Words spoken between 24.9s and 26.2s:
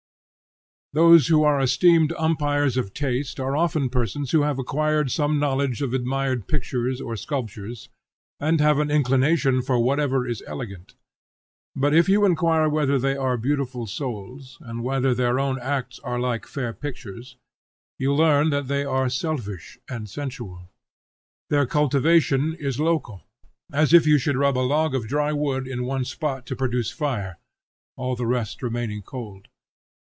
of dry wood in one